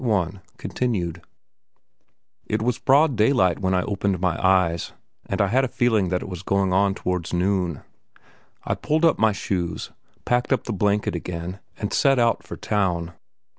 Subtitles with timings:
[2.47, 4.93] It was broad daylight when I opened my eyes,
[5.27, 7.83] and I had a feeling that it was going on towards noon.
[8.63, 9.91] I pulled on my shoes,
[10.25, 13.13] packed up the blanket again, and set out for town.